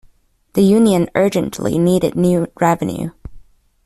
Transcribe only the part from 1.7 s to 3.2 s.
needed new revenue.